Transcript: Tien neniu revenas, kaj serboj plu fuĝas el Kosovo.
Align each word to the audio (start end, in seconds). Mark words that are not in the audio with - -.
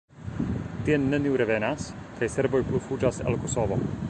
Tien 0.87 1.05
neniu 1.11 1.37
revenas, 1.43 1.91
kaj 2.17 2.31
serboj 2.39 2.65
plu 2.71 2.85
fuĝas 2.89 3.25
el 3.27 3.43
Kosovo. 3.47 3.85